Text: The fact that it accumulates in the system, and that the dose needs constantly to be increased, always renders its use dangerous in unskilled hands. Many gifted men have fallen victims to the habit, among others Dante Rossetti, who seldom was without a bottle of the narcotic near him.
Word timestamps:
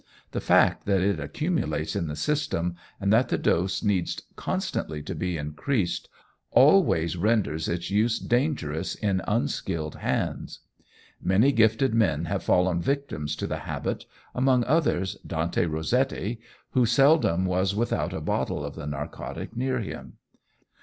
The 0.31 0.41
fact 0.41 0.87
that 0.87 1.01
it 1.01 1.19
accumulates 1.19 1.95
in 1.95 2.07
the 2.07 2.15
system, 2.15 2.73
and 2.99 3.13
that 3.13 3.29
the 3.29 3.37
dose 3.37 3.83
needs 3.83 4.19
constantly 4.35 5.03
to 5.03 5.13
be 5.13 5.37
increased, 5.37 6.09
always 6.49 7.15
renders 7.17 7.69
its 7.69 7.91
use 7.91 8.17
dangerous 8.17 8.95
in 8.95 9.21
unskilled 9.27 9.97
hands. 9.97 10.61
Many 11.21 11.51
gifted 11.51 11.93
men 11.93 12.25
have 12.25 12.41
fallen 12.41 12.81
victims 12.81 13.35
to 13.35 13.45
the 13.45 13.57
habit, 13.69 14.05
among 14.33 14.63
others 14.63 15.17
Dante 15.17 15.67
Rossetti, 15.67 16.39
who 16.71 16.87
seldom 16.87 17.45
was 17.45 17.75
without 17.75 18.11
a 18.11 18.21
bottle 18.21 18.65
of 18.65 18.73
the 18.73 18.87
narcotic 18.87 19.55
near 19.55 19.81
him. 19.81 20.13